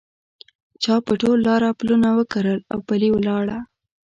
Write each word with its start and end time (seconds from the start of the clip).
چا 0.83 0.95
په 1.05 1.13
ټول 1.21 1.37
لاره 1.47 1.69
پلونه 1.79 2.09
وکرل 2.19 2.59
اوپلي 2.75 3.09
ولاړه 3.13 3.57